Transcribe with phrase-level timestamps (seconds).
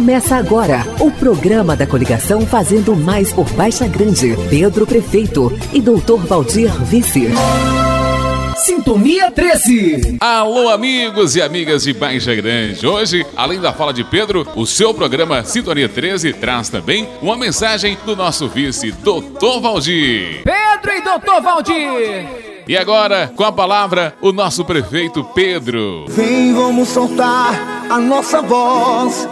[0.00, 4.34] Começa agora o programa da coligação Fazendo Mais por Baixa Grande.
[4.48, 7.28] Pedro Prefeito e Doutor Valdir Vice.
[8.56, 10.16] Sintonia 13.
[10.18, 12.86] Alô, amigos e amigas de Baixa Grande.
[12.86, 17.98] Hoje, além da fala de Pedro, o seu programa Sintonia 13 traz também uma mensagem
[18.06, 20.42] do nosso vice, Doutor Valdir.
[20.44, 22.64] Pedro e Doutor Valdir.
[22.66, 26.06] E agora, com a palavra, o nosso prefeito Pedro.
[26.08, 29.28] Vem, vamos soltar a nossa voz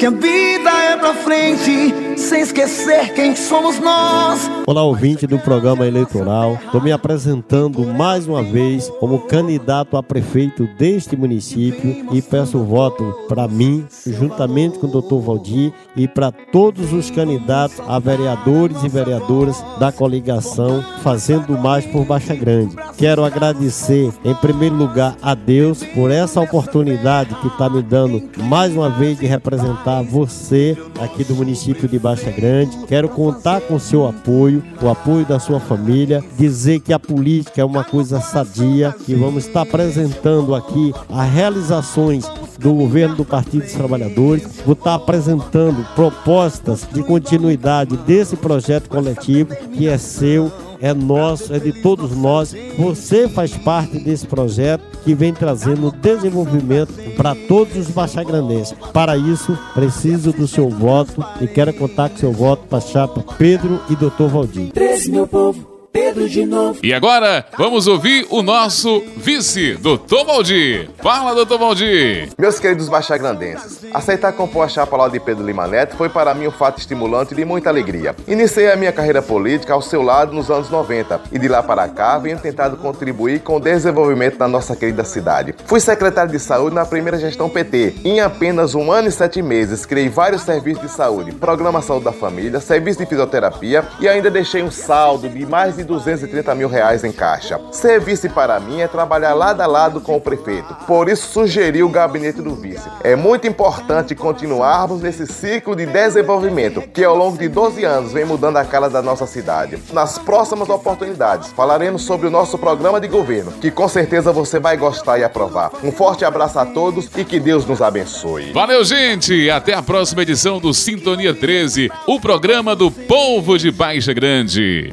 [0.00, 4.50] que a vida é pra frente, sem esquecer quem somos nós.
[4.66, 6.58] Olá, ouvinte do programa eleitoral.
[6.64, 13.14] Estou me apresentando mais uma vez como candidato a prefeito deste município e peço voto
[13.28, 18.88] para mim, juntamente com o doutor Valdir, e para todos os candidatos a vereadores e
[18.88, 22.76] vereadoras da coligação Fazendo Mais por Baixa Grande.
[22.96, 28.72] Quero agradecer, em primeiro lugar, a Deus por essa oportunidade que está me dando mais
[28.74, 32.76] uma vez de representar você aqui do município de Baixa Grande.
[32.86, 37.64] Quero contar com seu apoio, o apoio da sua família, dizer que a política é
[37.64, 42.24] uma coisa sadia, que vamos estar apresentando aqui as realizações
[42.60, 44.60] do governo do Partido dos Trabalhadores.
[44.64, 51.58] Vou estar apresentando propostas de continuidade desse projeto coletivo que é seu é nosso, é
[51.58, 52.54] de todos nós.
[52.78, 58.74] Você faz parte desse projeto que vem trazendo desenvolvimento para todos os baixagrandenses.
[58.92, 63.22] Para isso, preciso do seu voto e quero contar com seu voto para a chapa
[63.36, 64.28] Pedro e Dr.
[64.30, 64.72] Valdir.
[64.72, 65.69] 13, meu povo.
[65.92, 66.78] Pedro de novo.
[66.84, 70.88] E agora, vamos ouvir o nosso vice, doutor Valdir.
[71.02, 72.28] Fala, doutor Valdir.
[72.38, 76.46] Meus queridos baixagrandenses, aceitar compor a chapa lá de Pedro Lima Neto foi para mim
[76.46, 78.14] um fato estimulante e de muita alegria.
[78.28, 81.88] Iniciei a minha carreira política ao seu lado nos anos 90 e de lá para
[81.88, 85.56] cá venho tentado contribuir com o desenvolvimento da nossa querida cidade.
[85.66, 87.96] Fui secretário de saúde na primeira gestão PT.
[88.04, 92.12] Em apenas um ano e sete meses, criei vários serviços de saúde, programa Saúde da
[92.12, 96.68] Família, serviço de fisioterapia e ainda deixei um saldo de mais de de 230 mil
[96.68, 97.60] reais em caixa.
[97.72, 100.74] Ser vice para mim é trabalhar lado a lado com o prefeito.
[100.86, 102.88] Por isso sugeri o gabinete do vice.
[103.02, 108.24] É muito importante continuarmos nesse ciclo de desenvolvimento que ao longo de 12 anos vem
[108.24, 109.78] mudando a cara da nossa cidade.
[109.92, 114.76] Nas próximas oportunidades falaremos sobre o nosso programa de governo, que com certeza você vai
[114.76, 115.70] gostar e aprovar.
[115.82, 118.52] Um forte abraço a todos e que Deus nos abençoe.
[118.52, 119.50] Valeu, gente!
[119.50, 124.90] Até a próxima edição do Sintonia 13, o programa do povo de Baixa Grande.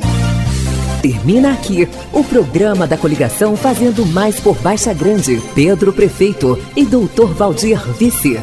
[1.01, 5.41] Termina aqui o programa da coligação Fazendo Mais por Baixa Grande.
[5.53, 8.39] Pedro Prefeito e Doutor Valdir Vice.